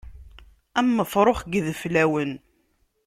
Am 0.79 0.99
ufrux 1.03 1.39
deg 1.43 1.53
yideflawen. 1.55 2.31